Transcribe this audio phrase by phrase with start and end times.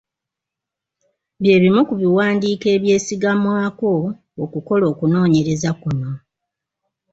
[1.41, 3.91] Bye bimu ku biwandiiko ebyesigamwako
[4.43, 6.11] okukola okunoonyereza kuno.